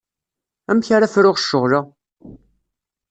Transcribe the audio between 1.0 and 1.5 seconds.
fruɣ